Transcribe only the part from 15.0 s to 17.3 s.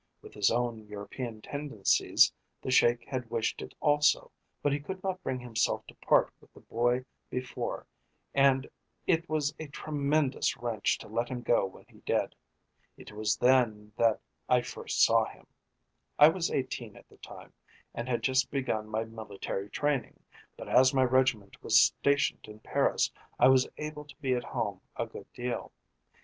saw him. I was eighteen at the